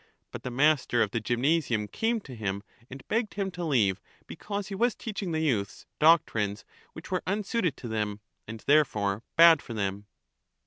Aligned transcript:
But 0.31 0.41
the 0.41 0.49
master 0.49 1.03
of 1.03 1.11
the 1.11 1.19
gymnasium 1.19 1.87
came 1.87 2.21
to 2.21 2.33
him 2.33 2.63
and 2.89 3.07
begged 3.07 3.35
him 3.35 3.51
to 3.51 3.63
leave 3.63 4.01
because 4.25 4.69
he 4.69 4.73
was 4.73 4.95
teaching 4.95 5.31
the 5.31 5.41
youths 5.41 5.85
doctrines 5.99 6.65
which 6.93 7.11
were 7.11 7.21
unsuited 7.27 7.77
to 7.77 7.87
them, 7.87 8.19
and 8.47 8.61
therefore 8.61 9.21
bad 9.35 9.61
for 9.61 9.75
them. 9.75 10.07